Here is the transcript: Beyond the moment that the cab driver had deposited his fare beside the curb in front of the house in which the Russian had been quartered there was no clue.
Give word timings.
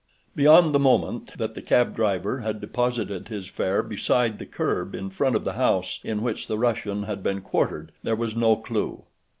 Beyond 0.35 0.73
the 0.73 0.79
moment 0.79 1.37
that 1.37 1.53
the 1.53 1.61
cab 1.61 1.95
driver 1.95 2.39
had 2.39 2.59
deposited 2.59 3.27
his 3.27 3.45
fare 3.47 3.83
beside 3.83 4.39
the 4.39 4.47
curb 4.47 4.95
in 4.95 5.11
front 5.11 5.35
of 5.35 5.43
the 5.43 5.53
house 5.53 5.99
in 6.03 6.23
which 6.23 6.47
the 6.47 6.57
Russian 6.57 7.03
had 7.03 7.21
been 7.21 7.41
quartered 7.41 7.91
there 8.01 8.15
was 8.15 8.35
no 8.35 8.55
clue. 8.55 9.03